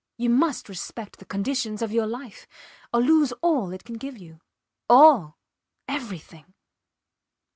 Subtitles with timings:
[0.17, 2.47] You must respect the conditions of your life
[2.91, 4.41] or lose all it can give you.
[4.89, 5.37] All!
[5.87, 6.55] Everything!